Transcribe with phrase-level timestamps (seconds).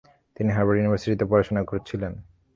[0.35, 2.13] তিনি হার্ভার্ড ইউনিভার্সিটিতে পড়াশুনা করছিলেন।